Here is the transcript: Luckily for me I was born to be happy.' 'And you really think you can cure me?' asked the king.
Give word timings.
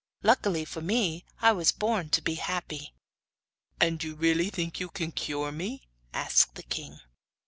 Luckily 0.23 0.65
for 0.65 0.81
me 0.81 1.25
I 1.41 1.51
was 1.51 1.71
born 1.71 2.09
to 2.09 2.23
be 2.23 2.33
happy.' 2.33 2.91
'And 3.79 4.03
you 4.03 4.15
really 4.15 4.49
think 4.49 4.79
you 4.79 4.89
can 4.89 5.11
cure 5.11 5.51
me?' 5.51 5.83
asked 6.11 6.55
the 6.55 6.63
king. 6.63 6.97